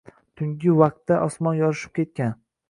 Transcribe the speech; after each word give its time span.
Tungi 0.41 0.73
vaqtda 0.79 1.19
osmon 1.27 1.61
yorishib 1.61 1.93
ketgan 2.01 2.35